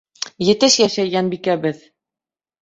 Етеш 0.45 0.77
йәшәй 0.79 1.11
Йәнбикәбеҙ. 1.17 1.85